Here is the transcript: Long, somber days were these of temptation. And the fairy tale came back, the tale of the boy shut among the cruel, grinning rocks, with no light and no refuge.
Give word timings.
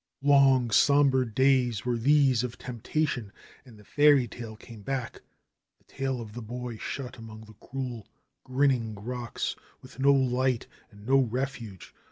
Long, 0.23 0.71
somber 0.71 1.25
days 1.25 1.85
were 1.85 1.95
these 1.95 2.43
of 2.43 2.57
temptation. 2.57 3.31
And 3.65 3.77
the 3.77 3.83
fairy 3.83 4.27
tale 4.27 4.55
came 4.55 4.81
back, 4.81 5.21
the 5.77 5.83
tale 5.83 6.19
of 6.19 6.33
the 6.33 6.41
boy 6.41 6.77
shut 6.77 7.19
among 7.19 7.41
the 7.41 7.53
cruel, 7.53 8.07
grinning 8.43 8.95
rocks, 8.95 9.55
with 9.79 9.99
no 9.99 10.11
light 10.11 10.65
and 10.89 11.05
no 11.05 11.19
refuge. 11.19 11.93